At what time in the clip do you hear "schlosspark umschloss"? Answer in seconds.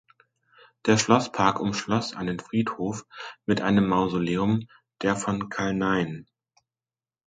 0.97-2.15